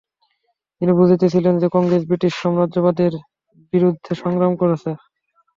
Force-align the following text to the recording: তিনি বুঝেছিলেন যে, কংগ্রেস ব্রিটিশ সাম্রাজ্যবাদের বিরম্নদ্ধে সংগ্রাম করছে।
তিনি 0.77 0.91
বুঝেছিলেন 0.99 1.55
যে, 1.59 1.67
কংগ্রেস 1.75 2.03
ব্রিটিশ 2.05 2.33
সাম্রাজ্যবাদের 2.37 3.11
বিরম্নদ্ধে 3.73 4.13
সংগ্রাম 4.21 4.53
করছে। 4.61 4.89